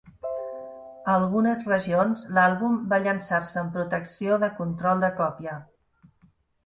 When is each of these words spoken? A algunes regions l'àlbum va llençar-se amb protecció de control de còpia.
A 0.27 1.11
algunes 1.15 1.59
regions 1.67 2.23
l'àlbum 2.37 2.79
va 2.95 2.99
llençar-se 3.03 3.61
amb 3.65 3.77
protecció 3.79 4.41
de 4.45 4.51
control 4.63 5.05
de 5.05 5.13
còpia. 5.21 5.59